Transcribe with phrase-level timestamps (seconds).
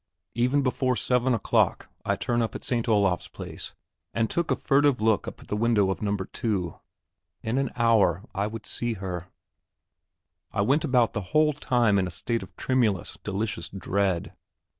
[0.33, 2.89] Even before seven o'clock I took a turn up St.
[2.89, 3.75] Olav's Place
[4.15, 6.17] and took a furtive look up at the window of No.
[6.17, 6.73] 2.
[7.43, 9.27] In an hour I would see her.
[10.51, 14.33] I went about the whole time in a state of tremulous, delicious dread.